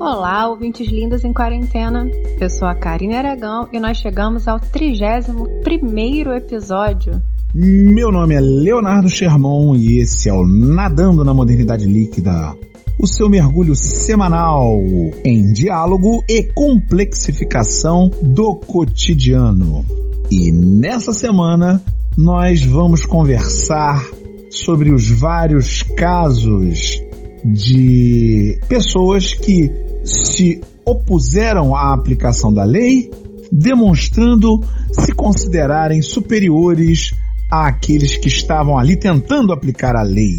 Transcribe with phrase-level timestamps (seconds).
[0.00, 2.08] Olá, ouvintes lindos em quarentena.
[2.40, 7.20] Eu sou a Karine Aragão e nós chegamos ao 31 episódio.
[7.52, 12.54] Meu nome é Leonardo Sherman e esse é o Nadando na Modernidade Líquida.
[12.96, 14.78] O seu mergulho semanal
[15.24, 19.84] em diálogo e complexificação do cotidiano.
[20.30, 21.82] E nessa semana
[22.16, 24.06] nós vamos conversar
[24.48, 27.02] sobre os vários casos
[27.44, 33.10] de pessoas que se opuseram à aplicação da lei,
[33.52, 34.62] demonstrando
[34.92, 37.14] se considerarem superiores
[37.50, 40.38] àqueles que estavam ali tentando aplicar a lei.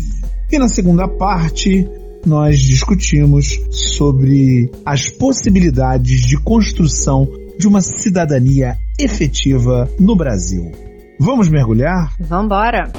[0.51, 1.87] E na segunda parte,
[2.25, 10.71] nós discutimos sobre as possibilidades de construção de uma cidadania efetiva no Brasil.
[11.19, 12.13] Vamos mergulhar?
[12.19, 12.91] Vamos embora!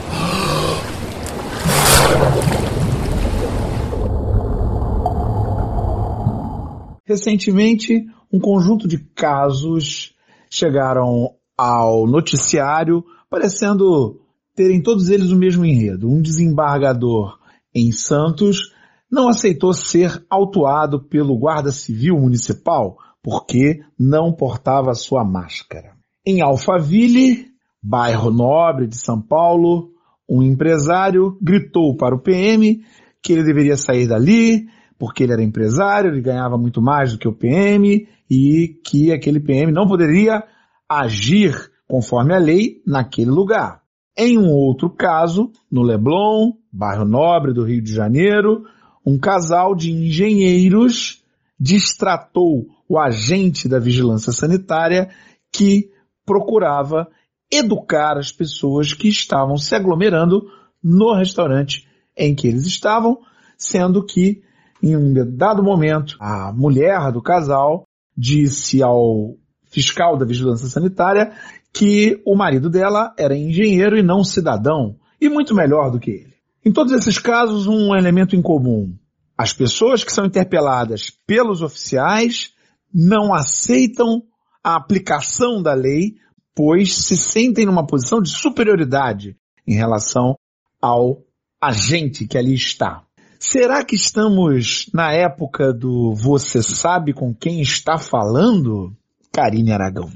[7.10, 10.15] Recentemente, um conjunto de casos
[10.48, 14.21] chegaram ao noticiário, parecendo
[14.54, 16.09] terem todos eles o mesmo enredo.
[16.09, 17.37] Um desembargador
[17.74, 18.73] em Santos
[19.10, 25.95] não aceitou ser autuado pelo Guarda Civil Municipal porque não portava sua máscara.
[26.24, 27.49] Em Alphaville,
[27.82, 29.90] bairro nobre de São Paulo,
[30.29, 32.84] um empresário gritou para o PM
[33.21, 34.68] que ele deveria sair dali,
[35.01, 39.40] porque ele era empresário, ele ganhava muito mais do que o PM e que aquele
[39.40, 40.45] PM não poderia
[40.87, 43.80] agir conforme a lei naquele lugar.
[44.15, 48.66] Em um outro caso, no Leblon, bairro nobre do Rio de Janeiro,
[49.04, 51.24] um casal de engenheiros
[51.59, 55.09] distratou o agente da vigilância sanitária
[55.51, 55.90] que
[56.26, 57.09] procurava
[57.51, 60.46] educar as pessoas que estavam se aglomerando
[60.84, 63.18] no restaurante em que eles estavam,
[63.56, 64.43] sendo que
[64.82, 67.84] em um dado momento, a mulher do casal
[68.16, 69.37] disse ao
[69.70, 71.32] fiscal da vigilância sanitária
[71.72, 76.34] que o marido dela era engenheiro e não cidadão, e muito melhor do que ele.
[76.65, 78.94] Em todos esses casos, um elemento em comum.
[79.37, 82.53] As pessoas que são interpeladas pelos oficiais
[82.93, 84.22] não aceitam
[84.62, 86.16] a aplicação da lei,
[86.55, 90.34] pois se sentem numa posição de superioridade em relação
[90.81, 91.22] ao
[91.60, 93.05] agente que ali está.
[93.43, 98.95] Será que estamos na época do você sabe com quem está falando?
[99.33, 100.11] Karine Aragão.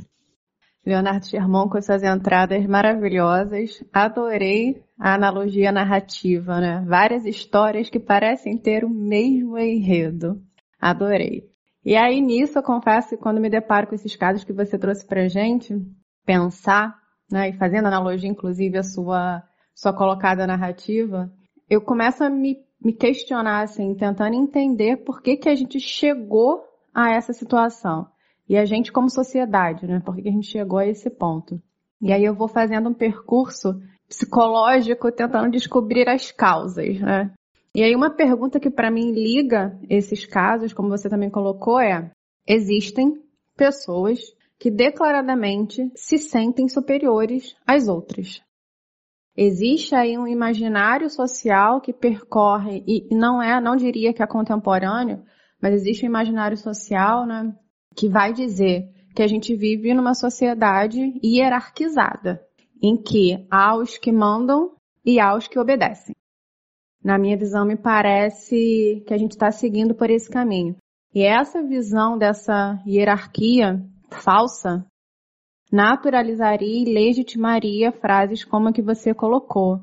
[0.85, 3.83] Leonardo Sherman com essas entradas maravilhosas.
[3.91, 6.85] Adorei a analogia narrativa, né?
[6.87, 10.39] Várias histórias que parecem ter o mesmo enredo.
[10.79, 11.45] Adorei.
[11.83, 15.07] E aí nisso eu confesso que quando me deparo com esses casos que você trouxe
[15.07, 15.75] pra gente,
[16.27, 16.95] pensar,
[17.33, 19.43] né, e fazendo analogia inclusive a sua
[19.75, 21.33] sua colocada narrativa,
[21.71, 26.63] eu começo a me me questionar, assim, tentando entender por que, que a gente chegou
[26.95, 28.07] a essa situação.
[28.47, 30.03] E a gente como sociedade, né?
[30.05, 31.61] Por que, que a gente chegou a esse ponto.
[32.01, 37.33] E aí eu vou fazendo um percurso psicológico tentando descobrir as causas, né?
[37.75, 42.11] E aí uma pergunta que para mim liga esses casos, como você também colocou, é:
[42.47, 43.15] existem
[43.57, 44.21] pessoas
[44.59, 48.43] que declaradamente se sentem superiores às outras.
[49.37, 55.25] Existe aí um imaginário social que percorre, e não é, não diria que é contemporâneo,
[55.61, 57.53] mas existe um imaginário social, né,
[57.97, 62.41] que vai dizer que a gente vive numa sociedade hierarquizada,
[62.83, 66.15] em que há os que mandam e há os que obedecem.
[67.03, 70.77] Na minha visão, me parece que a gente está seguindo por esse caminho.
[71.15, 74.85] E essa visão dessa hierarquia falsa
[75.75, 79.81] naturalizaria e legitimaria frases como a que você colocou.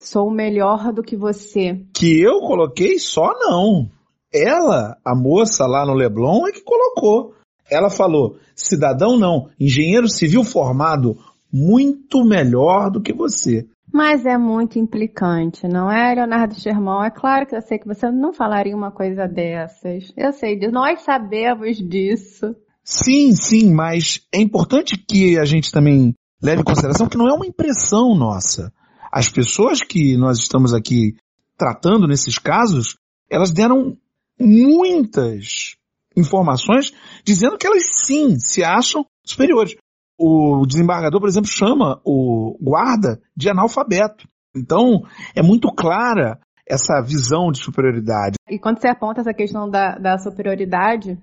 [0.00, 1.84] Sou melhor do que você.
[1.92, 3.90] Que eu coloquei só não.
[4.32, 7.34] Ela, a moça lá no Leblon, é que colocou.
[7.68, 11.18] Ela falou: cidadão não, engenheiro civil formado,
[11.52, 13.66] muito melhor do que você.
[13.92, 17.06] Mas é muito implicante, não é, Leonardo Sherman?
[17.06, 20.12] É claro que eu sei que você não falaria uma coisa dessas.
[20.16, 22.54] Eu sei disso, nós sabemos disso.
[22.84, 27.32] Sim, sim, mas é importante que a gente também leve em consideração que não é
[27.32, 28.72] uma impressão nossa.
[29.12, 31.14] As pessoas que nós estamos aqui
[31.56, 32.96] tratando nesses casos,
[33.30, 33.96] elas deram
[34.40, 35.76] muitas
[36.16, 36.92] informações
[37.24, 39.76] dizendo que elas sim se acham superiores.
[40.18, 44.26] O desembargador, por exemplo, chama o guarda de analfabeto.
[44.54, 45.02] Então,
[45.34, 46.38] é muito clara
[46.68, 48.36] essa visão de superioridade.
[48.48, 51.18] E quando você aponta essa questão da, da superioridade,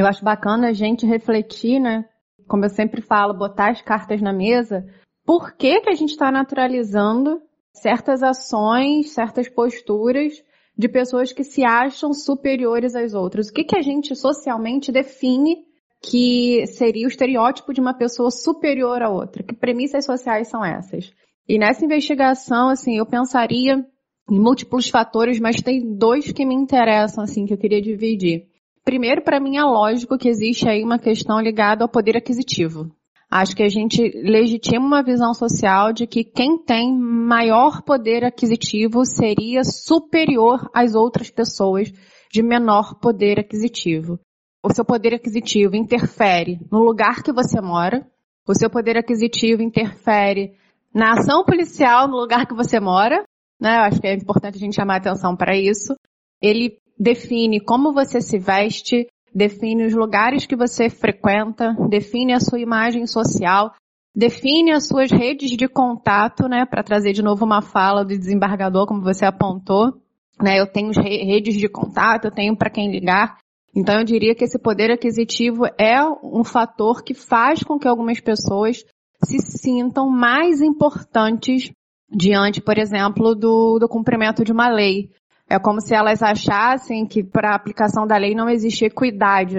[0.00, 2.04] eu acho bacana a gente refletir, né?
[2.46, 4.84] Como eu sempre falo, botar as cartas na mesa.
[5.24, 7.40] Por que, que a gente está naturalizando
[7.72, 10.32] certas ações, certas posturas
[10.76, 13.48] de pessoas que se acham superiores às outras.
[13.48, 15.58] O que, que a gente socialmente define
[16.02, 19.42] que seria o estereótipo de uma pessoa superior à outra?
[19.42, 21.12] Que premissas sociais são essas?
[21.48, 23.86] E nessa investigação, assim, eu pensaria
[24.30, 28.46] em múltiplos fatores, mas tem dois que me interessam, assim, que eu queria dividir.
[28.84, 32.94] Primeiro, para mim é lógico que existe aí uma questão ligada ao poder aquisitivo.
[33.30, 39.04] Acho que a gente legitima uma visão social de que quem tem maior poder aquisitivo
[39.04, 41.90] seria superior às outras pessoas
[42.30, 44.20] de menor poder aquisitivo.
[44.62, 48.06] O seu poder aquisitivo interfere no lugar que você mora,
[48.46, 50.52] o seu poder aquisitivo interfere
[50.94, 53.24] na ação policial no lugar que você mora,
[53.60, 53.78] né?
[53.78, 55.94] Acho que é importante a gente chamar atenção para isso.
[56.40, 62.60] Ele define como você se veste, define os lugares que você frequenta, define a sua
[62.60, 63.72] imagem social,
[64.14, 68.86] define as suas redes de contato, né, para trazer de novo uma fala do desembargador,
[68.86, 70.00] como você apontou,
[70.40, 73.38] né, eu tenho redes de contato, eu tenho para quem ligar.
[73.76, 78.20] Então eu diria que esse poder aquisitivo é um fator que faz com que algumas
[78.20, 78.84] pessoas
[79.24, 81.72] se sintam mais importantes
[82.08, 85.10] diante, por exemplo, do, do cumprimento de uma lei.
[85.48, 89.58] É como se elas achassem que para a aplicação da lei não existe equidade.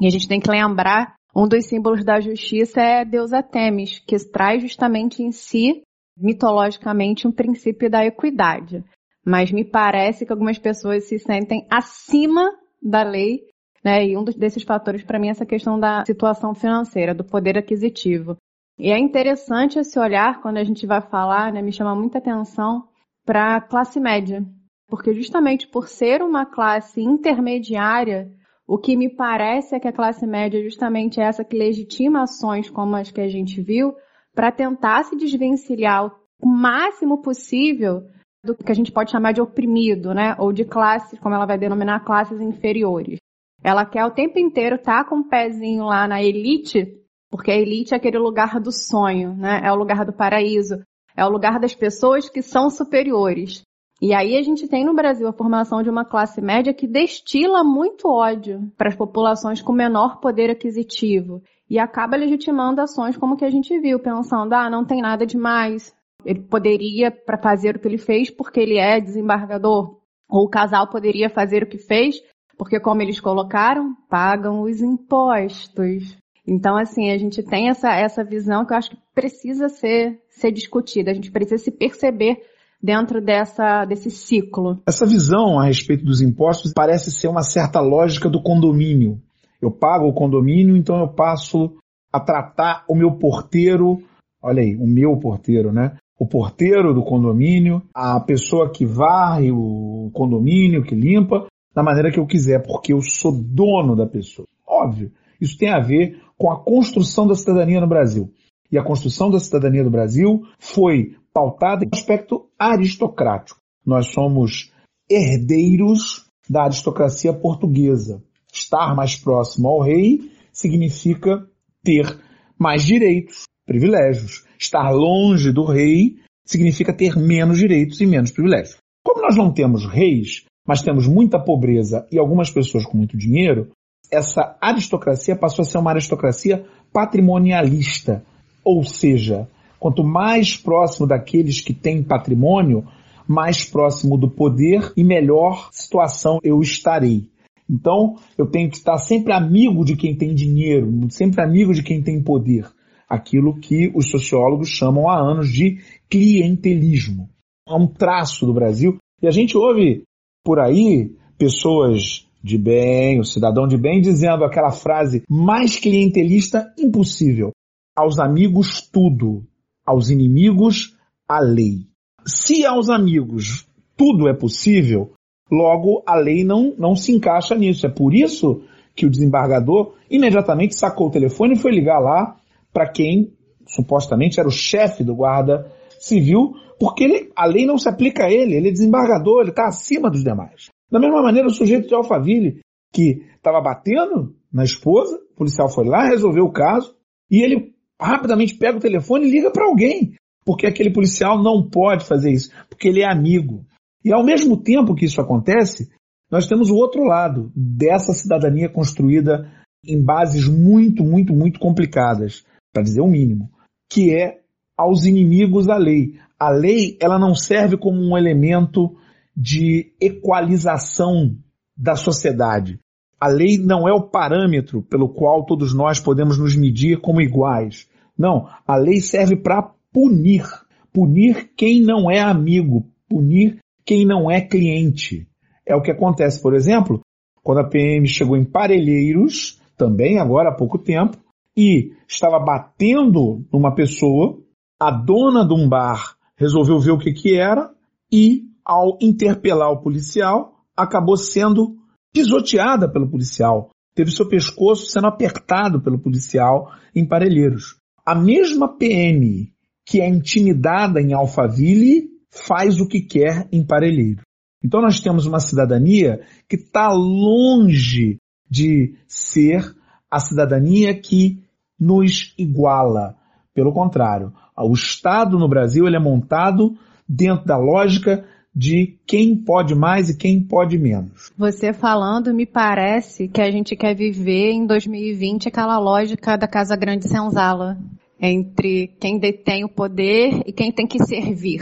[0.00, 4.16] E a gente tem que lembrar, um dos símbolos da justiça é deusa Temis, que
[4.30, 5.82] traz justamente em si,
[6.16, 8.82] mitologicamente, um princípio da equidade.
[9.24, 12.50] Mas me parece que algumas pessoas se sentem acima
[12.82, 13.42] da lei,
[13.84, 14.06] né?
[14.06, 18.36] E um desses fatores para mim é essa questão da situação financeira, do poder aquisitivo.
[18.78, 21.60] E é interessante esse olhar quando a gente vai falar, né?
[21.60, 22.88] Me chama muita atenção
[23.24, 24.46] para a classe média
[24.88, 28.30] porque justamente por ser uma classe intermediária,
[28.66, 32.68] o que me parece é que a classe média justamente é essa que legitima ações
[32.68, 33.94] como as que a gente viu,
[34.34, 38.02] para tentar se desvencilhar o máximo possível
[38.44, 40.36] do que a gente pode chamar de oprimido, né?
[40.38, 43.18] Ou de classes, como ela vai denominar, classes inferiores.
[43.62, 46.86] Ela quer o tempo inteiro estar tá com o um pezinho lá na elite,
[47.30, 49.60] porque a elite é aquele lugar do sonho, né?
[49.64, 50.82] É o lugar do paraíso.
[51.16, 53.62] É o lugar das pessoas que são superiores.
[54.00, 57.64] E aí a gente tem no Brasil a formação de uma classe média que destila
[57.64, 63.44] muito ódio para as populações com menor poder aquisitivo e acaba legitimando ações como que
[63.44, 65.94] a gente viu, pensando, ah, não tem nada demais.
[66.24, 69.98] Ele poderia para fazer o que ele fez porque ele é desembargador,
[70.28, 72.20] ou o casal poderia fazer o que fez
[72.56, 76.16] porque como eles colocaram, pagam os impostos.
[76.46, 80.52] Então, assim, a gente tem essa, essa visão que eu acho que precisa ser, ser
[80.52, 81.10] discutida.
[81.10, 82.40] A gente precisa se perceber
[82.82, 84.80] dentro dessa, desse ciclo.
[84.86, 89.20] Essa visão a respeito dos impostos parece ser uma certa lógica do condomínio.
[89.60, 91.76] Eu pago o condomínio, então eu passo
[92.12, 93.98] a tratar o meu porteiro,
[94.42, 95.96] olha aí, o meu porteiro, né?
[96.18, 102.18] O porteiro do condomínio, a pessoa que varre o condomínio, que limpa, da maneira que
[102.18, 104.48] eu quiser, porque eu sou dono da pessoa.
[104.66, 108.32] Óbvio, isso tem a ver com a construção da cidadania no Brasil.
[108.72, 113.60] E a construção da cidadania do Brasil foi pautada em aspecto aristocrático.
[113.84, 114.72] Nós somos
[115.06, 118.22] herdeiros da aristocracia portuguesa.
[118.50, 121.46] Estar mais próximo ao rei significa
[121.84, 122.18] ter
[122.58, 124.46] mais direitos, privilégios.
[124.58, 128.78] Estar longe do rei significa ter menos direitos e menos privilégios.
[129.04, 133.70] Como nós não temos reis, mas temos muita pobreza e algumas pessoas com muito dinheiro,
[134.10, 136.64] essa aristocracia passou a ser uma aristocracia
[136.94, 138.24] patrimonialista,
[138.64, 139.46] ou seja,
[139.86, 142.88] Quanto mais próximo daqueles que têm patrimônio,
[143.24, 147.30] mais próximo do poder e melhor situação eu estarei.
[147.70, 152.02] Então, eu tenho que estar sempre amigo de quem tem dinheiro, sempre amigo de quem
[152.02, 152.68] tem poder.
[153.08, 155.78] Aquilo que os sociólogos chamam há anos de
[156.10, 157.30] clientelismo.
[157.68, 158.98] É um traço do Brasil.
[159.22, 160.02] E a gente ouve
[160.44, 167.52] por aí pessoas de bem, o cidadão de bem, dizendo aquela frase mais clientelista impossível.
[167.96, 169.44] Aos amigos tudo,
[169.86, 170.96] aos inimigos
[171.28, 171.86] a lei.
[172.26, 173.66] Se aos amigos
[173.96, 175.12] tudo é possível,
[175.50, 177.86] logo a lei não, não se encaixa nisso.
[177.86, 178.62] É por isso
[178.94, 182.36] que o desembargador imediatamente sacou o telefone e foi ligar lá
[182.72, 183.32] para quem
[183.66, 188.30] supostamente era o chefe do guarda civil, porque ele, a lei não se aplica a
[188.30, 190.68] ele, ele é desembargador, ele está acima dos demais.
[190.90, 192.60] Da mesma maneira, o sujeito de Alphaville,
[192.92, 196.94] que estava batendo na esposa, o policial foi lá, resolveu o caso,
[197.30, 200.14] e ele rapidamente pega o telefone e liga para alguém.
[200.44, 203.64] Porque aquele policial não pode fazer isso, porque ele é amigo.
[204.04, 205.90] E ao mesmo tempo que isso acontece,
[206.30, 209.50] nós temos o outro lado dessa cidadania construída
[209.84, 213.50] em bases muito, muito, muito complicadas, para dizer o mínimo,
[213.90, 214.40] que é
[214.76, 216.18] aos inimigos da lei.
[216.38, 218.96] A lei, ela não serve como um elemento
[219.36, 221.36] de equalização
[221.76, 222.78] da sociedade.
[223.20, 227.88] A lei não é o parâmetro pelo qual todos nós podemos nos medir como iguais.
[228.16, 230.44] Não, a lei serve para punir.
[230.92, 235.26] Punir quem não é amigo, punir quem não é cliente.
[235.64, 237.00] É o que acontece, por exemplo,
[237.42, 241.16] quando a PM chegou em Parelheiros, também agora há pouco tempo,
[241.56, 244.38] e estava batendo numa pessoa,
[244.78, 247.70] a dona de um bar resolveu ver o que que era
[248.12, 251.76] e, ao interpelar o policial, acabou sendo
[252.16, 253.70] pisoteada pelo policial.
[253.94, 257.76] Teve seu pescoço sendo apertado pelo policial em Parelheiros.
[258.04, 259.52] A mesma PM
[259.84, 264.24] que é intimidada em Alphaville faz o que quer em Parelheiros.
[264.64, 268.16] Então nós temos uma cidadania que está longe
[268.50, 269.74] de ser
[270.10, 271.44] a cidadania que
[271.78, 273.14] nos iguala.
[273.54, 278.24] Pelo contrário, o Estado no Brasil ele é montado dentro da lógica
[278.56, 281.30] de quem pode mais e quem pode menos.
[281.36, 286.74] Você falando, me parece que a gente quer viver em 2020 aquela lógica da Casa
[286.74, 287.76] Grande Senzala,
[288.18, 291.60] entre quem detém o poder e quem tem que servir.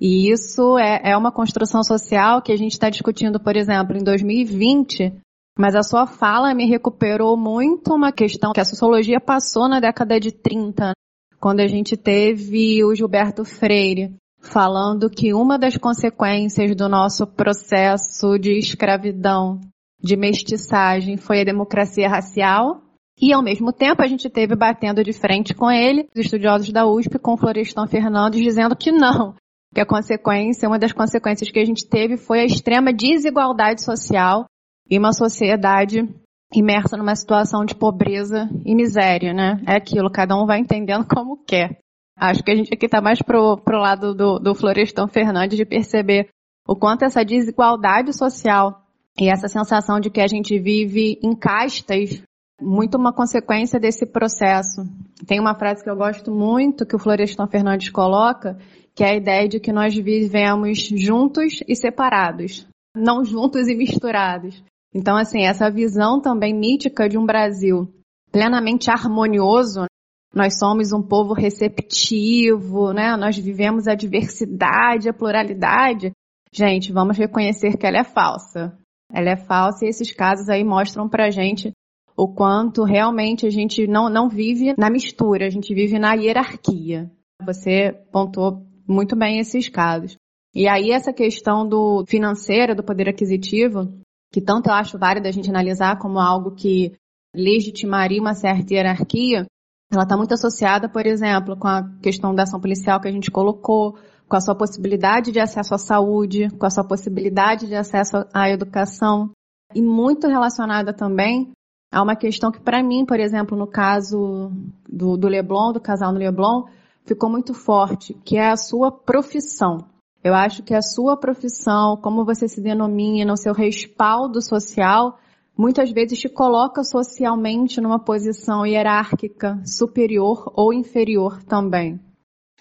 [0.00, 4.02] E isso é, é uma construção social que a gente está discutindo, por exemplo, em
[4.02, 5.12] 2020,
[5.58, 10.18] mas a sua fala me recuperou muito uma questão que a sociologia passou na década
[10.18, 10.94] de 30,
[11.38, 18.38] quando a gente teve o Gilberto Freire falando que uma das consequências do nosso processo
[18.38, 19.60] de escravidão,
[20.02, 22.82] de mestiçagem, foi a democracia racial.
[23.20, 26.86] E ao mesmo tempo a gente teve batendo de frente com ele, os estudiosos da
[26.86, 29.34] USP, com Florestan Fernandes, dizendo que não,
[29.74, 34.46] que a consequência, uma das consequências que a gente teve foi a extrema desigualdade social
[34.88, 36.08] e uma sociedade
[36.52, 39.62] imersa numa situação de pobreza e miséria, né?
[39.66, 41.78] É aquilo, cada um vai entendendo como quer.
[42.20, 45.64] Acho que a gente aqui está mais pro, pro lado do, do Florestan Fernandes de
[45.64, 46.28] perceber
[46.68, 48.82] o quanto essa desigualdade social
[49.18, 52.22] e essa sensação de que a gente vive em castas,
[52.60, 54.82] muito uma consequência desse processo.
[55.26, 58.58] Tem uma frase que eu gosto muito que o Florestan Fernandes coloca,
[58.94, 64.62] que é a ideia de que nós vivemos juntos e separados, não juntos e misturados.
[64.94, 67.88] Então, assim, essa visão também mítica de um Brasil
[68.30, 69.86] plenamente harmonioso,
[70.34, 73.16] nós somos um povo receptivo, né?
[73.16, 76.12] Nós vivemos a diversidade, a pluralidade.
[76.52, 78.76] Gente, vamos reconhecer que ela é falsa.
[79.12, 81.72] Ela é falsa e esses casos aí mostram pra gente
[82.16, 87.10] o quanto realmente a gente não, não vive na mistura, a gente vive na hierarquia.
[87.44, 90.16] Você pontuou muito bem esses casos.
[90.54, 93.88] E aí essa questão do financeiro, do poder aquisitivo,
[94.32, 96.92] que tanto eu acho válido a gente analisar como algo que
[97.34, 99.46] legitimaria uma certa hierarquia,
[99.92, 103.30] ela está muito associada, por exemplo, com a questão da ação policial que a gente
[103.30, 108.24] colocou, com a sua possibilidade de acesso à saúde, com a sua possibilidade de acesso
[108.32, 109.30] à educação,
[109.74, 111.50] e muito relacionada também
[111.92, 114.52] a uma questão que, para mim, por exemplo, no caso
[114.88, 116.66] do, do Leblon, do casal no Leblon,
[117.04, 119.78] ficou muito forte, que é a sua profissão.
[120.22, 125.18] Eu acho que a sua profissão, como você se denomina, o seu respaldo social,
[125.60, 132.00] muitas vezes te coloca socialmente numa posição hierárquica superior ou inferior também.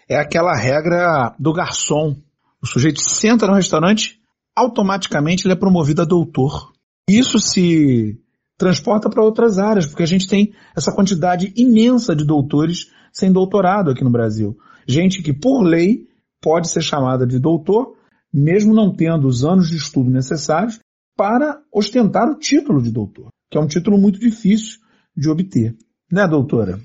[0.07, 2.17] É aquela regra do garçom.
[2.61, 4.19] O sujeito senta no restaurante,
[4.53, 6.73] automaticamente ele é promovido a doutor.
[7.09, 8.19] Isso se
[8.57, 13.91] transporta para outras áreas, porque a gente tem essa quantidade imensa de doutores sem doutorado
[13.91, 14.57] aqui no Brasil.
[14.85, 16.05] Gente que, por lei,
[16.41, 17.95] pode ser chamada de doutor,
[18.33, 20.79] mesmo não tendo os anos de estudo necessários
[21.19, 24.79] para ostentar o título de doutor, que é um título muito difícil
[25.13, 25.75] de obter.
[26.09, 26.79] Né, doutora?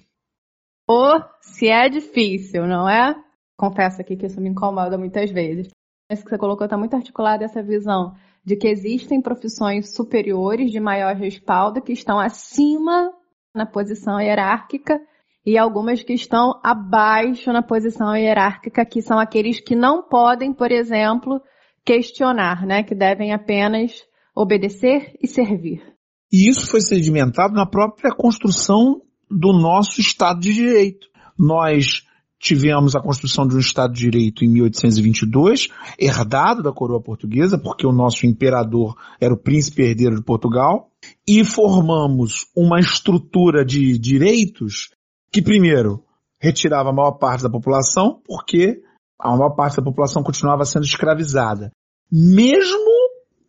[0.88, 3.14] Ou se é difícil, não é?
[3.56, 5.68] Confesso aqui que isso me incomoda muitas vezes.
[6.10, 10.80] Isso que você colocou está muito articulado essa visão de que existem profissões superiores de
[10.80, 13.12] maior respaldo que estão acima
[13.54, 15.00] na posição hierárquica
[15.46, 20.72] e algumas que estão abaixo na posição hierárquica, que são aqueles que não podem, por
[20.72, 21.40] exemplo,
[21.84, 25.82] questionar, né, que devem apenas obedecer e servir.
[26.32, 29.00] E isso foi sedimentado na própria construção
[29.30, 31.06] do nosso Estado de Direito.
[31.38, 32.02] Nós
[32.38, 37.86] tivemos a construção de um Estado de Direito em 1822, herdado da coroa portuguesa, porque
[37.86, 40.90] o nosso imperador era o príncipe herdeiro de Portugal,
[41.26, 44.90] e formamos uma estrutura de direitos
[45.32, 46.04] que primeiro
[46.38, 48.82] retirava a maior parte da população, porque
[49.18, 51.70] a maior parte da população continuava sendo escravizada,
[52.12, 52.92] mesmo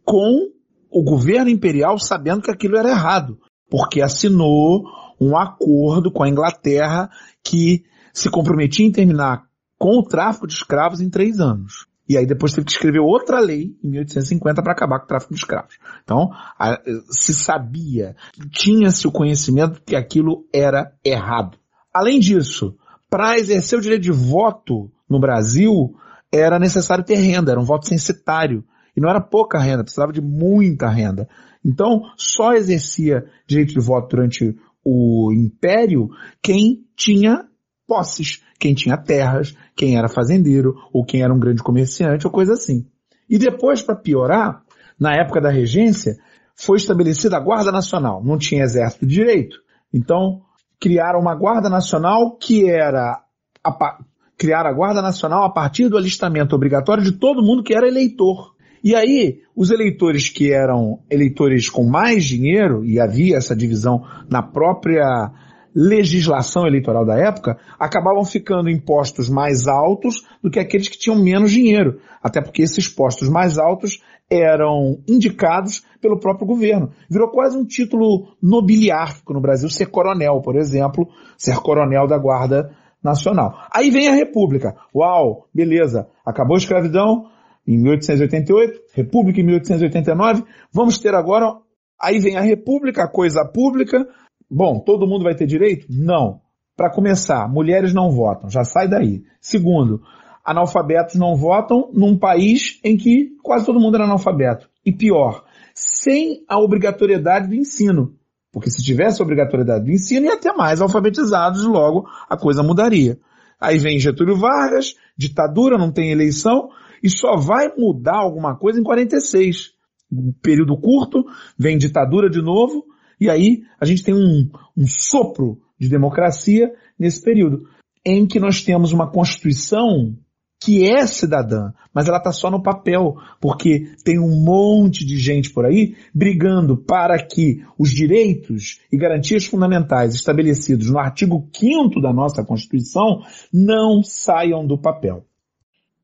[0.06, 0.55] com
[0.96, 3.38] o governo imperial sabendo que aquilo era errado,
[3.70, 4.86] porque assinou
[5.20, 7.10] um acordo com a Inglaterra
[7.44, 7.84] que
[8.14, 9.44] se comprometia em terminar
[9.78, 11.86] com o tráfico de escravos em três anos.
[12.08, 15.34] E aí depois teve que escrever outra lei em 1850 para acabar com o tráfico
[15.34, 15.76] de escravos.
[16.02, 18.16] Então, a, se sabia,
[18.52, 21.58] tinha-se o conhecimento que aquilo era errado.
[21.94, 22.78] Além disso,
[23.10, 25.94] para exercer o direito de voto no Brasil,
[26.32, 28.64] era necessário ter renda, era um voto censitário.
[28.96, 31.28] E não era pouca renda, precisava de muita renda.
[31.64, 36.10] Então, só exercia direito de voto durante o Império
[36.42, 37.46] quem tinha
[37.88, 42.54] posses, quem tinha terras, quem era fazendeiro, ou quem era um grande comerciante, ou coisa
[42.54, 42.88] assim.
[43.30, 44.64] E depois, para piorar,
[45.00, 46.18] na época da regência,
[46.56, 48.24] foi estabelecida a Guarda Nacional.
[48.24, 49.58] Não tinha exército de direito.
[49.94, 50.42] Então,
[50.80, 53.22] criaram uma Guarda Nacional que era
[53.64, 53.98] a,
[54.38, 58.55] criar a Guarda Nacional a partir do alistamento obrigatório de todo mundo que era eleitor.
[58.86, 64.44] E aí, os eleitores que eram eleitores com mais dinheiro, e havia essa divisão na
[64.44, 65.32] própria
[65.74, 71.50] legislação eleitoral da época, acabavam ficando impostos mais altos do que aqueles que tinham menos
[71.50, 72.00] dinheiro.
[72.22, 76.92] Até porque esses postos mais altos eram indicados pelo próprio governo.
[77.10, 82.70] Virou quase um título nobiliárquico no Brasil, ser coronel, por exemplo, ser coronel da Guarda
[83.04, 83.66] Nacional.
[83.74, 84.76] Aí vem a República.
[84.94, 86.08] Uau, beleza.
[86.24, 87.34] Acabou a escravidão,
[87.68, 91.58] em 1888, República em 1889, vamos ter agora,
[92.00, 94.08] aí vem a República, a coisa pública.
[94.50, 95.88] Bom, todo mundo vai ter direito?
[95.90, 96.42] Não.
[96.76, 99.24] Para começar, mulheres não votam, já sai daí.
[99.40, 100.02] Segundo,
[100.44, 104.70] analfabetos não votam num país em que quase todo mundo era analfabeto.
[104.86, 105.44] E pior,
[105.74, 108.14] sem a obrigatoriedade do ensino.
[108.52, 113.18] Porque se tivesse a obrigatoriedade do ensino, ia ter mais alfabetizados, logo a coisa mudaria.
[113.60, 116.70] Aí vem Getúlio Vargas, ditadura, não tem eleição,
[117.06, 119.74] e só vai mudar alguma coisa em 46.
[120.12, 121.24] Um período curto,
[121.56, 122.84] vem ditadura de novo,
[123.22, 127.70] e aí a gente tem um, um sopro de democracia nesse período,
[128.04, 130.16] em que nós temos uma Constituição
[130.60, 135.52] que é cidadã, mas ela está só no papel, porque tem um monte de gente
[135.52, 142.12] por aí brigando para que os direitos e garantias fundamentais estabelecidos no artigo 5 da
[142.12, 143.22] nossa Constituição
[143.54, 145.24] não saiam do papel.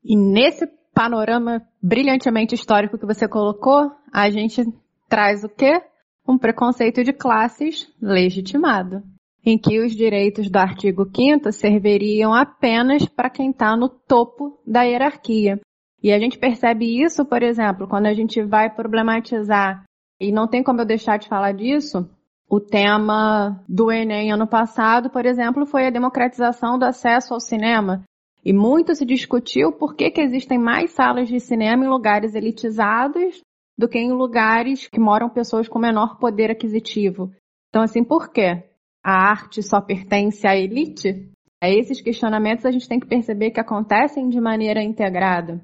[0.03, 4.63] E nesse panorama brilhantemente histórico que você colocou, a gente
[5.09, 5.81] traz o quê?
[6.27, 9.03] Um preconceito de classes legitimado,
[9.45, 14.83] em que os direitos do artigo 5 serviriam apenas para quem está no topo da
[14.83, 15.59] hierarquia.
[16.03, 19.83] E a gente percebe isso, por exemplo, quando a gente vai problematizar,
[20.19, 22.09] e não tem como eu deixar de falar disso,
[22.49, 28.03] o tema do Enem ano passado, por exemplo, foi a democratização do acesso ao cinema.
[28.43, 33.41] E muito se discutiu por que, que existem mais salas de cinema em lugares elitizados
[33.77, 37.31] do que em lugares que moram pessoas com menor poder aquisitivo.
[37.69, 38.63] Então, assim, por quê?
[39.03, 41.29] A arte só pertence à elite?
[41.63, 45.63] É esses questionamentos a gente tem que perceber que acontecem de maneira integrada.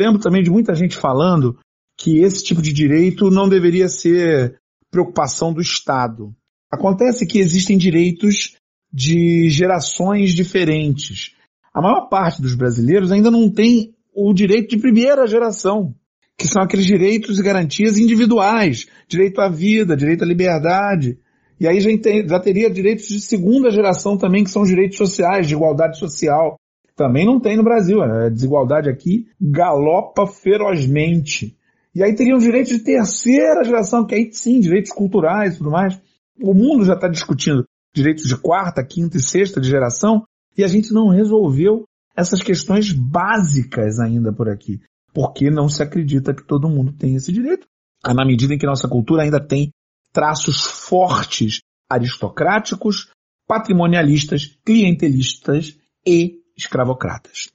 [0.00, 1.58] Lembro também de muita gente falando
[1.98, 4.58] que esse tipo de direito não deveria ser
[4.90, 6.34] preocupação do Estado.
[6.70, 8.56] Acontece que existem direitos
[8.92, 11.33] de gerações diferentes.
[11.74, 15.92] A maior parte dos brasileiros ainda não tem o direito de primeira geração,
[16.38, 21.18] que são aqueles direitos e garantias individuais, direito à vida, direito à liberdade.
[21.58, 25.48] E aí já, tem, já teria direitos de segunda geração também, que são direitos sociais,
[25.48, 26.56] de igualdade social.
[26.94, 28.00] Também não tem no Brasil.
[28.00, 31.56] A desigualdade aqui galopa ferozmente.
[31.92, 36.00] E aí teriam direitos de terceira geração, que aí sim, direitos culturais e tudo mais.
[36.40, 40.24] O mundo já está discutindo direitos de quarta, quinta e sexta de geração,
[40.56, 41.84] e a gente não resolveu
[42.16, 44.80] essas questões básicas ainda por aqui.
[45.12, 47.66] Porque não se acredita que todo mundo tem esse direito.
[48.04, 49.70] Na medida em que nossa cultura ainda tem
[50.12, 53.10] traços fortes aristocráticos,
[53.46, 57.50] patrimonialistas, clientelistas e escravocratas.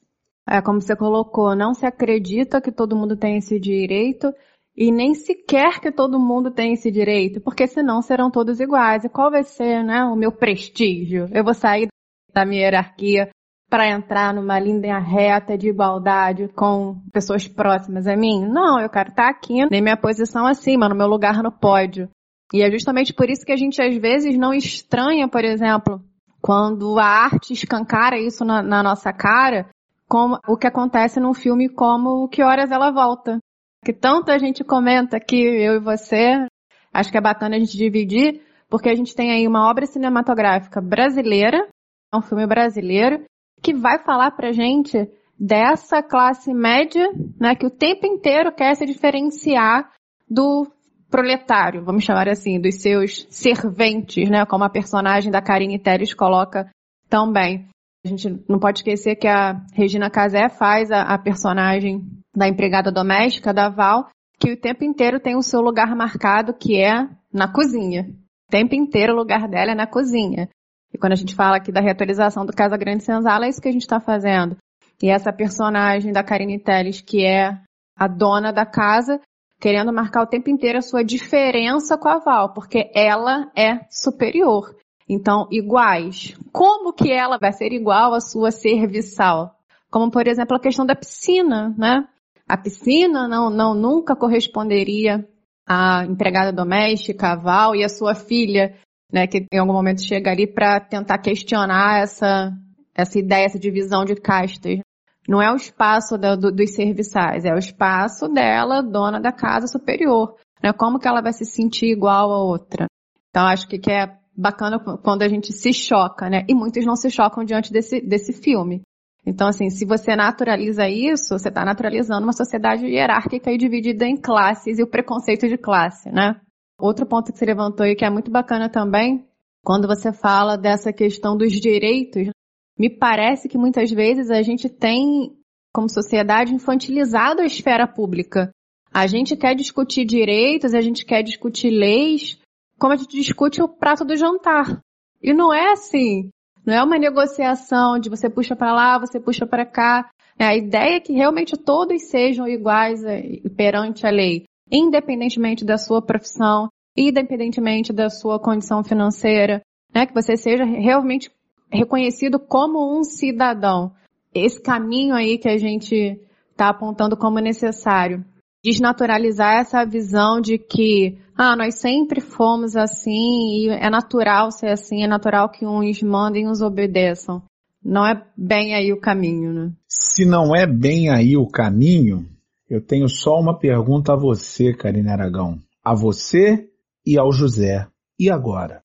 [0.47, 4.33] É como você colocou, não se acredita que todo mundo tem esse direito
[4.75, 9.03] e nem sequer que todo mundo tem esse direito, porque senão serão todos iguais.
[9.03, 11.29] E qual vai ser, né, o meu prestígio?
[11.31, 11.87] Eu vou sair
[12.33, 13.29] da minha hierarquia
[13.69, 18.47] para entrar numa linha reta de igualdade com pessoas próximas a mim?
[18.47, 22.09] Não, eu quero estar tá aqui, nem minha posição acima, no meu lugar no pódio.
[22.51, 26.01] E é justamente por isso que a gente às vezes não estranha, por exemplo,
[26.41, 29.67] quando a arte escancara isso na, na nossa cara,
[30.07, 33.37] como o que acontece num filme como Que Horas Ela Volta.
[33.85, 36.45] Que tanta gente comenta aqui, eu e você,
[36.91, 40.81] acho que é bacana a gente dividir, porque a gente tem aí uma obra cinematográfica
[40.81, 41.67] brasileira,
[42.13, 43.23] é um filme brasileiro
[43.61, 48.85] que vai falar pra gente dessa classe média, né, que o tempo inteiro quer se
[48.85, 49.91] diferenciar
[50.29, 50.67] do
[51.09, 56.69] proletário, vamos chamar assim, dos seus serventes, né, como a personagem da Karine Telles coloca
[57.09, 57.67] tão bem.
[58.05, 62.01] A gente não pode esquecer que a Regina Casé faz a, a personagem
[62.35, 64.07] da empregada doméstica da Val,
[64.39, 68.09] que o tempo inteiro tem o seu lugar marcado, que é na cozinha.
[68.47, 70.47] O tempo inteiro o lugar dela é na cozinha.
[70.93, 73.69] E quando a gente fala aqui da reatualização do Casa Grande Senzala, é isso que
[73.69, 74.57] a gente está fazendo.
[75.01, 77.57] E essa personagem da Karine Telles, que é
[77.95, 79.19] a dona da casa,
[79.59, 84.75] querendo marcar o tempo inteiro a sua diferença com a Val, porque ela é superior.
[85.07, 86.35] Então, iguais.
[86.51, 89.55] Como que ela vai ser igual à sua serviçal?
[89.89, 92.07] Como, por exemplo, a questão da piscina, né?
[92.47, 95.27] A piscina não, não nunca corresponderia
[95.67, 98.75] à empregada doméstica, a Val, e a sua filha,
[99.11, 102.51] né, que em algum momento chega ali para tentar questionar essa,
[102.95, 104.79] essa ideia, essa divisão de castas.
[105.27, 109.67] Não é o espaço do, do, dos serviçais, é o espaço dela, dona da casa
[109.67, 110.35] superior.
[110.63, 110.73] Né?
[110.73, 112.87] Como que ela vai se sentir igual a outra?
[113.29, 116.45] Então acho que, que é bacana quando a gente se choca, né?
[116.47, 118.81] E muitos não se chocam diante desse, desse filme.
[119.25, 124.15] Então, assim, se você naturaliza isso, você está naturalizando uma sociedade hierárquica e dividida em
[124.15, 126.39] classes e o preconceito de classe, né?
[126.79, 129.27] Outro ponto que você levantou e que é muito bacana também,
[129.63, 132.29] quando você fala dessa questão dos direitos,
[132.77, 135.35] me parece que muitas vezes a gente tem,
[135.73, 138.51] como sociedade, infantilizado a esfera pública.
[138.91, 142.39] A gente quer discutir direitos, a gente quer discutir leis,
[142.79, 144.81] como a gente discute o prato do jantar.
[145.21, 146.29] E não é assim.
[146.65, 150.09] Não é uma negociação de você puxa para lá, você puxa para cá.
[150.37, 155.77] É a ideia é que realmente todos sejam iguais eh, perante a lei, independentemente da
[155.77, 159.61] sua profissão, independentemente da sua condição financeira,
[159.93, 160.05] né?
[160.05, 161.31] Que você seja realmente
[161.71, 163.91] reconhecido como um cidadão.
[164.33, 166.19] Esse caminho aí que a gente
[166.51, 168.23] está apontando como necessário.
[168.63, 175.03] Desnaturalizar essa visão de que, ah, nós sempre fomos assim e é natural ser assim,
[175.03, 177.41] é natural que uns mandem e uns obedeçam.
[177.81, 179.71] Não é bem aí o caminho, né?
[179.87, 182.27] Se não é bem aí o caminho,
[182.69, 185.59] eu tenho só uma pergunta a você, Karine Aragão.
[185.83, 186.69] A você
[187.05, 187.87] e ao José.
[188.19, 188.83] E agora?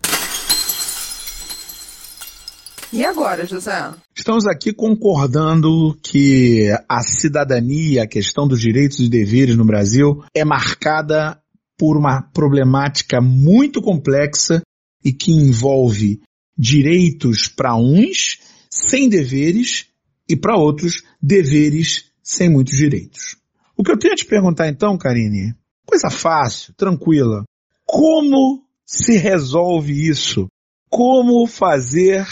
[2.90, 3.92] E agora, José?
[4.16, 10.44] Estamos aqui concordando que a cidadania, a questão dos direitos e deveres no Brasil é
[10.44, 11.38] marcada
[11.76, 14.62] por uma problemática muito complexa
[15.04, 16.20] e que envolve
[16.56, 18.38] direitos para uns
[18.70, 19.86] sem deveres
[20.28, 23.43] e para outros deveres sem muitos direitos.
[23.76, 25.54] O que eu tenho a te perguntar então, Karine,
[25.86, 27.44] coisa fácil, tranquila.
[27.84, 30.48] Como se resolve isso?
[30.88, 32.26] Como fazer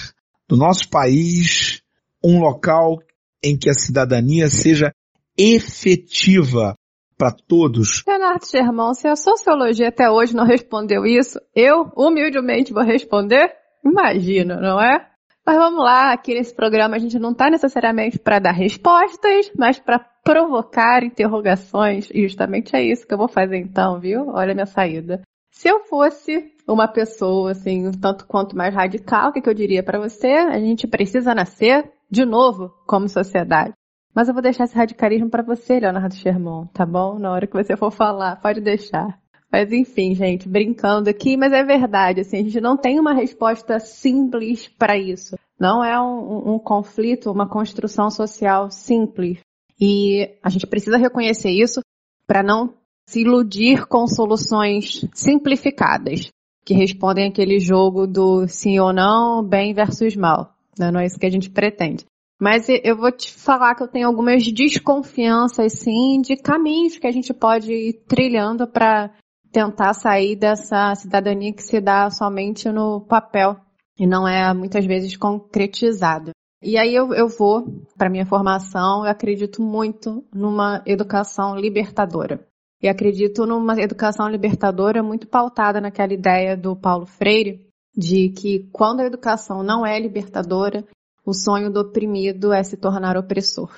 [0.48, 1.83] do nosso país
[2.22, 2.98] um local
[3.42, 4.92] em que a cidadania seja
[5.37, 6.76] efetiva
[7.18, 8.02] para todos.
[8.07, 13.52] Renato Germão, se a sociologia até hoje não respondeu isso, eu humildemente vou responder?
[13.85, 15.12] Imagino, não é?
[15.44, 19.78] Mas vamos lá, aqui nesse programa a gente não está necessariamente para dar respostas, mas
[19.78, 22.09] para provocar interrogações.
[22.12, 24.28] E justamente é isso que eu vou fazer então, viu?
[24.28, 25.20] Olha a minha saída.
[25.50, 29.83] Se eu fosse uma pessoa, assim, tanto quanto mais radical, o que, que eu diria
[29.83, 30.28] para você?
[30.28, 33.74] A gente precisa nascer de novo como sociedade.
[34.14, 37.18] Mas eu vou deixar esse radicalismo para você, Leonardo Sherman, tá bom?
[37.18, 39.22] Na hora que você for falar, pode deixar.
[39.53, 43.79] Mas enfim, gente, brincando aqui, mas é verdade, assim, a gente não tem uma resposta
[43.79, 45.37] simples para isso.
[45.61, 49.41] Não é um, um conflito, uma construção social simples.
[49.79, 51.81] E a gente precisa reconhecer isso
[52.27, 52.73] para não
[53.07, 56.31] se iludir com soluções simplificadas,
[56.65, 60.55] que respondem aquele jogo do sim ou não, bem versus mal.
[60.79, 60.91] Né?
[60.91, 62.07] Não é isso que a gente pretende.
[62.41, 67.12] Mas eu vou te falar que eu tenho algumas desconfianças, sim, de caminhos que a
[67.12, 69.12] gente pode ir trilhando para
[69.53, 73.57] tentar sair dessa cidadania que se dá somente no papel
[73.99, 76.33] e não é muitas vezes concretizada.
[76.62, 77.67] E aí eu, eu vou,
[77.99, 82.47] para minha formação, eu acredito muito numa educação libertadora.
[82.81, 89.01] E acredito numa educação libertadora muito pautada naquela ideia do Paulo Freire, de que quando
[89.01, 90.85] a educação não é libertadora,
[91.25, 93.71] o sonho do oprimido é se tornar opressor.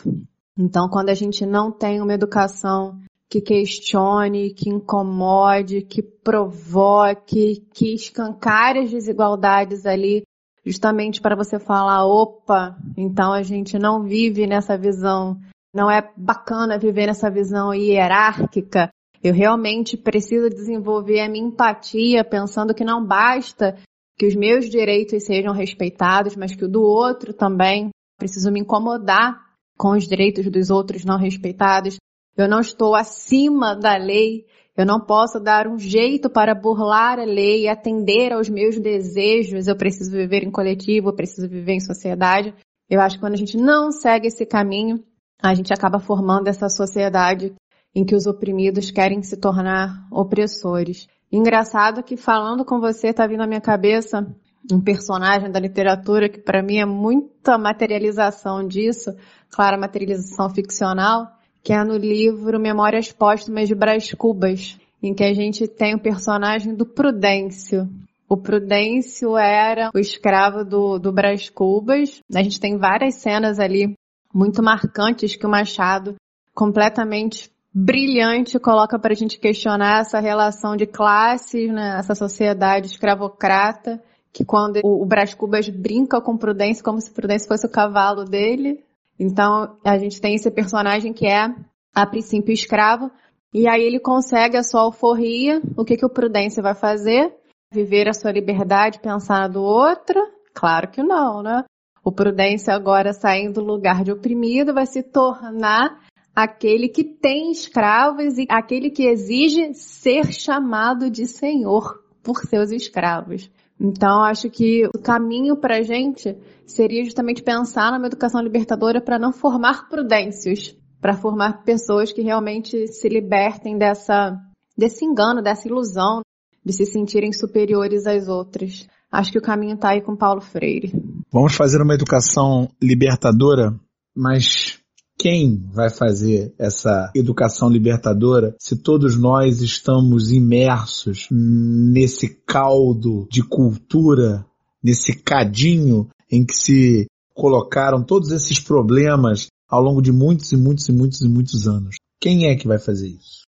[0.57, 2.99] Então, quando a gente não tem uma educação
[3.35, 10.23] que questione, que incomode, que provoque, que escancare as desigualdades ali,
[10.65, 15.41] justamente para você falar, opa, então a gente não vive nessa visão
[15.75, 18.89] não é bacana viver nessa visão hierárquica.
[19.21, 23.77] Eu realmente preciso desenvolver a minha empatia, pensando que não basta
[24.17, 27.89] que os meus direitos sejam respeitados, mas que o do outro também.
[28.17, 29.37] Preciso me incomodar
[29.77, 31.97] com os direitos dos outros não respeitados.
[32.37, 34.47] Eu não estou acima da lei.
[34.77, 39.69] Eu não posso dar um jeito para burlar a lei atender aos meus desejos.
[39.69, 42.53] Eu preciso viver em coletivo, eu preciso viver em sociedade.
[42.91, 45.03] Eu acho que quando a gente não segue esse caminho,
[45.41, 47.55] a gente acaba formando essa sociedade
[47.95, 51.07] em que os oprimidos querem se tornar opressores.
[51.31, 54.27] Engraçado que falando com você tá vindo à minha cabeça
[54.73, 59.15] um personagem da literatura que para mim é muita materialização disso,
[59.51, 61.27] claro, materialização ficcional,
[61.65, 65.99] que é no livro Memórias Póstumas de Brás Cubas, em que a gente tem o
[65.99, 67.89] personagem do Prudêncio.
[68.29, 72.21] O Prudêncio era o escravo do, do Brás Cubas.
[72.35, 73.95] A gente tem várias cenas ali
[74.33, 76.17] muito marcantes que o Machado
[76.55, 81.97] completamente brilhante coloca para a gente questionar essa relação de classes, né?
[81.99, 87.49] essa sociedade escravocrata, que quando o, o Brás Cubas brinca com Prudência como se Prudência
[87.49, 88.85] fosse o cavalo dele.
[89.19, 91.55] Então a gente tem esse personagem que é
[91.95, 93.11] a princípio escravo,
[93.53, 95.63] e aí ele consegue a sua alforria.
[95.77, 97.33] O que, que o Prudência vai fazer?
[97.73, 100.21] Viver a sua liberdade, pensar do outro?
[100.53, 101.65] Claro que não, né?
[102.05, 106.01] O Prudência agora saindo do lugar de oprimido vai se tornar
[106.35, 113.49] aquele que tem escravos e aquele que exige ser chamado de senhor por seus escravos.
[113.81, 119.19] Então, acho que o caminho para a gente seria justamente pensar numa educação libertadora para
[119.19, 124.39] não formar prudêncios, para formar pessoas que realmente se libertem dessa,
[124.77, 126.23] desse engano, dessa ilusão
[126.65, 128.87] de se sentirem superiores às outras.
[129.13, 130.93] Acho que o caminho está aí com Paulo Freire.
[131.31, 133.79] Vamos fazer uma educação libertadora,
[134.17, 134.81] mas
[135.19, 144.45] quem vai fazer essa educação libertadora se todos nós estamos imersos nesse caldo de cultura,
[144.83, 150.89] nesse cadinho em que se colocaram todos esses problemas ao longo de muitos e muitos
[150.89, 151.97] e muitos e muitos anos?
[152.21, 153.45] Quem é que vai fazer isso?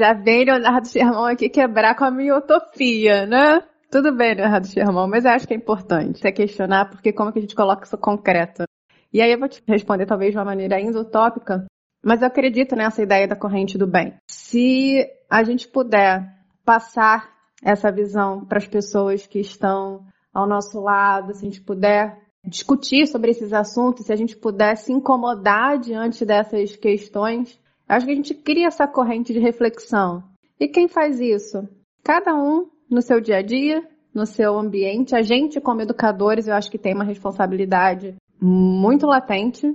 [0.00, 3.62] Já vem Leonardo Sherman aqui quebrar com a minha utopia, né?
[3.90, 7.38] Tudo bem, Leonardo Sherman, mas eu acho que é importante você questionar porque como que
[7.38, 8.64] a gente coloca isso concreto.
[9.12, 11.66] E aí eu vou te responder talvez de uma maneira ainda utópica,
[12.02, 14.14] mas eu acredito nessa ideia da corrente do bem.
[14.28, 16.24] Se a gente puder
[16.64, 17.28] passar
[17.62, 23.06] essa visão para as pessoas que estão ao nosso lado, se a gente puder discutir
[23.06, 28.16] sobre esses assuntos, se a gente puder se incomodar diante dessas questões, acho que a
[28.16, 30.22] gente cria essa corrente de reflexão.
[30.58, 31.68] E quem faz isso?
[32.02, 35.14] Cada um no seu dia a dia, no seu ambiente.
[35.14, 39.66] A gente, como educadores, eu acho que tem uma responsabilidade muito latente,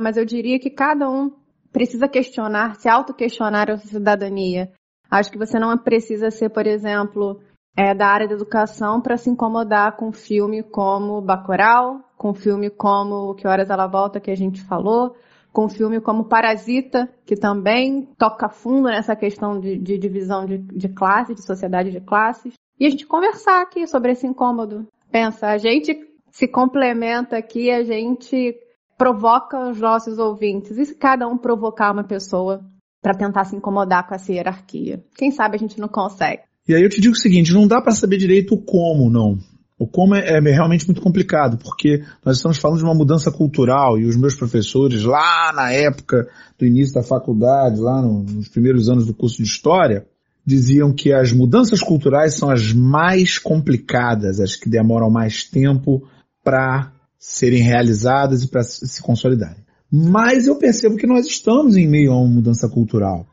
[0.00, 1.30] mas eu diria que cada um
[1.72, 4.72] precisa questionar, se auto-questionar a cidadania.
[5.10, 7.40] Acho que você não precisa ser, por exemplo,
[7.76, 13.34] é, da área da educação para se incomodar com filme como Bacurau, com filme como
[13.34, 15.16] Que Horas Ela Volta, que a gente falou,
[15.52, 20.88] com filme como Parasita, que também toca fundo nessa questão de, de divisão de, de
[20.88, 22.54] classe, de sociedade de classes.
[22.78, 24.86] E a gente conversar aqui sobre esse incômodo.
[25.10, 25.94] Pensa, a gente
[26.34, 28.56] se complementa aqui, a gente
[28.98, 30.76] provoca os nossos ouvintes.
[30.76, 32.60] E se cada um provocar uma pessoa
[33.00, 35.04] para tentar se incomodar com essa hierarquia?
[35.16, 36.42] Quem sabe a gente não consegue.
[36.66, 39.38] E aí eu te digo o seguinte, não dá para saber direito o como, não.
[39.78, 43.96] O como é, é, realmente muito complicado, porque nós estamos falando de uma mudança cultural
[43.96, 48.88] e os meus professores lá na época do início da faculdade, lá no, nos primeiros
[48.88, 50.04] anos do curso de História,
[50.44, 56.08] diziam que as mudanças culturais são as mais complicadas, as que demoram mais tempo
[56.44, 59.64] para serem realizadas e para se consolidarem.
[59.90, 63.26] Mas eu percebo que nós estamos em meio a uma mudança cultural.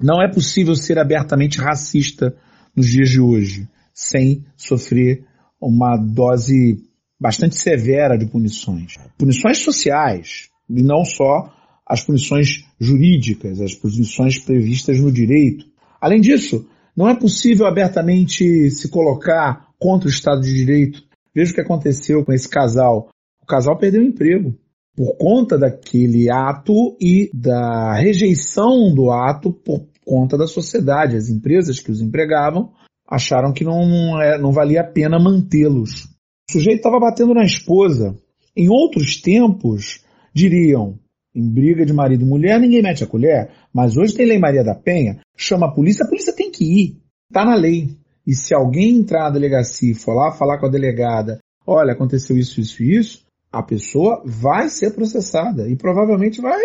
[0.00, 2.36] Não é possível ser abertamente racista
[2.76, 5.24] nos dias de hoje, sem sofrer
[5.60, 6.84] uma dose
[7.18, 8.94] bastante severa de punições.
[9.16, 11.52] Punições sociais, e não só
[11.86, 15.64] as punições jurídicas, as punições previstas no direito.
[16.00, 21.07] Além disso, não é possível abertamente se colocar contra o Estado de Direito
[21.38, 23.10] Veja o que aconteceu com esse casal.
[23.40, 24.58] O casal perdeu o emprego
[24.96, 31.14] por conta daquele ato e da rejeição do ato por conta da sociedade.
[31.14, 32.72] As empresas que os empregavam
[33.08, 36.06] acharam que não, é, não valia a pena mantê-los.
[36.50, 38.16] O sujeito estava batendo na esposa.
[38.56, 40.98] Em outros tempos, diriam,
[41.32, 44.64] em briga de marido e mulher, ninguém mete a colher, mas hoje tem Lei Maria
[44.64, 47.00] da Penha, chama a polícia, a polícia tem que ir.
[47.30, 47.96] Está na lei.
[48.28, 52.36] E se alguém entrar na delegacia e for lá falar com a delegada, olha, aconteceu
[52.36, 56.60] isso, isso e isso, a pessoa vai ser processada e provavelmente vai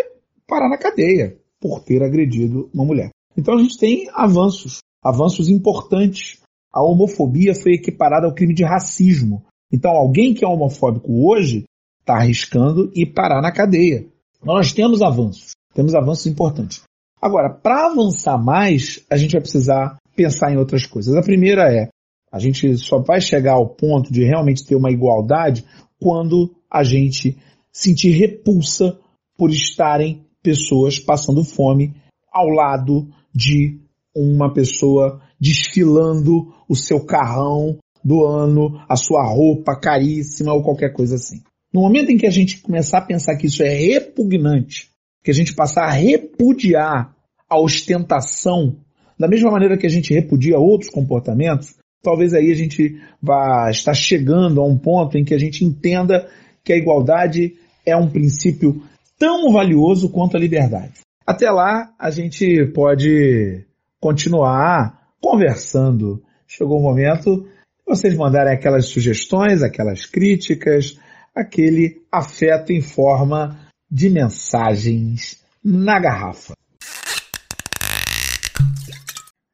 [0.45, 3.11] parar na cadeia por ter agredido uma mulher.
[3.37, 6.41] Então a gente tem avanços, avanços importantes.
[6.69, 9.45] A homofobia foi equiparada ao crime de racismo.
[9.71, 11.63] Então alguém que é homofóbico hoje
[12.01, 14.05] está arriscando e parar na cadeia.
[14.43, 16.83] Nós temos avanços, temos avanços importantes.
[17.21, 21.15] Agora, para avançar mais, a gente vai precisar pensar em outras coisas.
[21.15, 21.89] A primeira é,
[22.31, 25.65] a gente só vai chegar ao ponto de realmente ter uma igualdade
[25.99, 27.37] quando a gente
[27.71, 28.97] sentir repulsa
[29.37, 31.93] por estarem pessoas passando fome
[32.31, 33.79] ao lado de
[34.15, 41.15] uma pessoa desfilando o seu carrão do ano, a sua roupa caríssima ou qualquer coisa
[41.15, 41.41] assim.
[41.73, 44.89] No momento em que a gente começar a pensar que isso é repugnante,
[45.23, 47.15] que a gente passar a repudiar
[47.49, 48.77] a ostentação,
[49.23, 53.93] da mesma maneira que a gente repudia outros comportamentos, talvez aí a gente vá estar
[53.93, 56.27] chegando a um ponto em que a gente entenda
[56.61, 57.53] que a igualdade
[57.85, 58.83] é um princípio
[59.17, 60.99] tão valioso quanto a liberdade.
[61.25, 63.63] Até lá, a gente pode
[63.97, 66.21] continuar conversando.
[66.45, 67.47] Chegou o momento
[67.87, 70.99] vocês mandarem aquelas sugestões, aquelas críticas,
[71.33, 73.57] aquele afeto em forma
[73.89, 76.55] de mensagens na garrafa.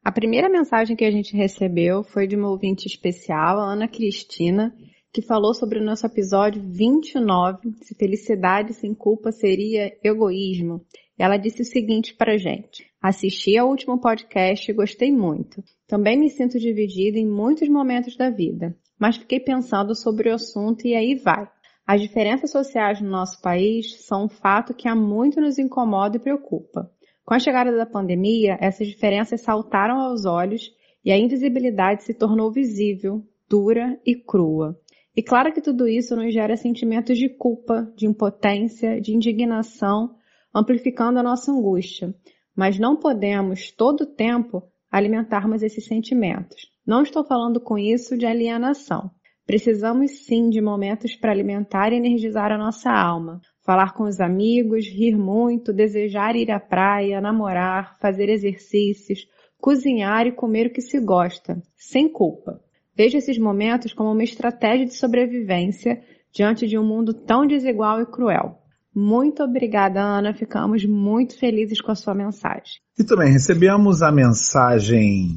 [0.02, 4.74] A primeira mensagem que a gente recebeu foi de uma ouvinte especial, a Ana Cristina,
[5.12, 10.80] que falou sobre o nosso episódio 29, se felicidade sem culpa seria egoísmo.
[11.18, 15.62] Ela disse o seguinte pra gente: Assisti ao último podcast e gostei muito.
[15.86, 20.86] Também me sinto dividida em muitos momentos da vida, mas fiquei pensando sobre o assunto
[20.86, 21.46] e aí vai.
[21.86, 26.20] As diferenças sociais no nosso país são um fato que há muito nos incomoda e
[26.20, 26.90] preocupa.
[27.24, 30.70] Com a chegada da pandemia, essas diferenças saltaram aos olhos
[31.04, 34.78] e a invisibilidade se tornou visível, dura e crua.
[35.16, 40.14] E claro que tudo isso nos gera sentimentos de culpa, de impotência, de indignação
[40.54, 42.14] amplificando a nossa angústia.
[42.54, 46.68] Mas não podemos, todo o tempo, alimentarmos esses sentimentos.
[46.86, 49.10] Não estou falando com isso de alienação.
[49.46, 53.40] Precisamos sim de momentos para alimentar e energizar a nossa alma.
[53.70, 59.28] Falar com os amigos, rir muito, desejar ir à praia, namorar, fazer exercícios,
[59.60, 62.60] cozinhar e comer o que se gosta, sem culpa.
[62.96, 66.02] Veja esses momentos como uma estratégia de sobrevivência
[66.32, 68.58] diante de um mundo tão desigual e cruel.
[68.92, 70.34] Muito obrigada, Ana.
[70.34, 72.80] Ficamos muito felizes com a sua mensagem.
[72.98, 75.28] E também recebemos a mensagem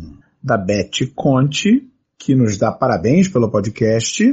[0.44, 4.24] da Beth Conte, que nos dá parabéns pelo podcast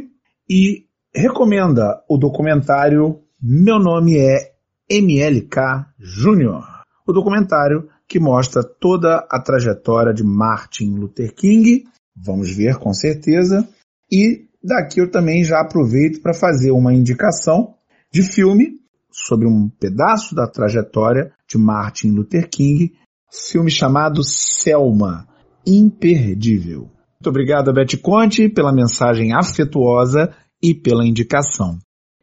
[0.49, 4.53] e recomenda o documentário Meu Nome é
[4.91, 6.63] MLK Júnior.
[7.07, 11.85] O documentário que mostra toda a trajetória de Martin Luther King.
[12.15, 13.67] Vamos ver com certeza.
[14.13, 17.77] E daqui eu também já aproveito para fazer uma indicação
[18.13, 18.79] de filme
[19.11, 22.93] sobre um pedaço da trajetória de Martin Luther King,
[23.33, 25.27] filme chamado Selma,
[25.67, 26.91] imperdível.
[27.15, 30.31] Muito obrigado, Beth Conte, pela mensagem afetuosa
[30.63, 31.79] e pela indicação.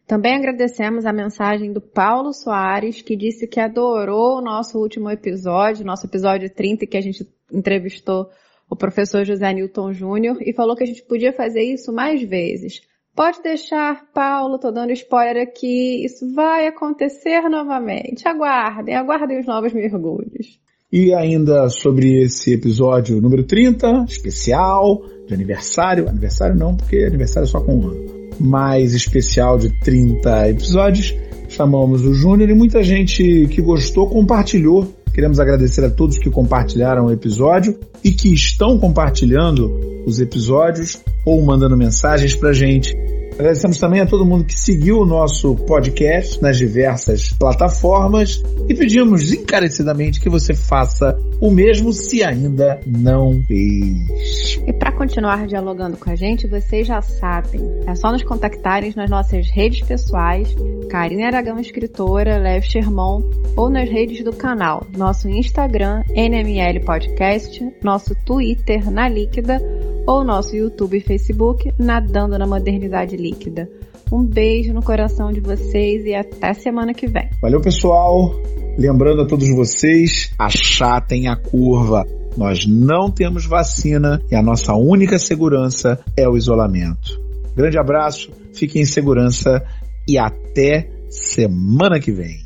[0.08, 5.86] Também agradecemos a mensagem do Paulo Soares, que disse que adorou o nosso último episódio,
[5.86, 8.30] nosso episódio 30, que a gente entrevistou
[8.70, 12.82] o professor José Newton Júnior, e falou que a gente podia fazer isso mais vezes.
[13.13, 18.26] Pode deixar, Paulo, tô dando spoiler aqui, isso vai acontecer novamente.
[18.26, 20.58] Aguardem, aguardem os novos mergulhos.
[20.89, 26.08] E ainda sobre esse episódio número 30, especial, de aniversário.
[26.08, 28.16] Aniversário não, porque aniversário é só com um ano.
[28.39, 31.15] Mais especial de 30 episódios.
[31.50, 34.93] Chamamos o Júnior e muita gente que gostou compartilhou.
[35.13, 41.41] Queremos agradecer a todos que compartilharam o episódio e que estão compartilhando os episódios ou
[41.41, 42.95] mandando mensagens pra gente.
[43.38, 49.32] Agradecemos também a todo mundo que seguiu o nosso podcast nas diversas plataformas e pedimos
[49.32, 54.60] encarecidamente que você faça o mesmo se ainda não fez.
[54.65, 59.10] E para continuar dialogando com a gente, vocês já sabem, é só nos contactarem nas
[59.10, 60.56] nossas redes pessoais,
[60.89, 63.23] Karina Aragão Escritora, Léo Sherman,
[63.56, 69.62] ou nas redes do canal, nosso Instagram, NML Podcast, nosso Twitter, na Líquida,
[70.08, 73.70] ou nosso YouTube e Facebook, Nadando na Modernidade Líquida.
[74.12, 77.30] Um beijo no coração de vocês e até semana que vem.
[77.41, 78.32] Valeu, pessoal!
[78.78, 82.06] Lembrando a todos vocês, achatem a curva.
[82.38, 87.20] Nós não temos vacina e a nossa única segurança é o isolamento.
[87.56, 89.62] Grande abraço, fiquem em segurança
[90.08, 92.38] e até semana que vem.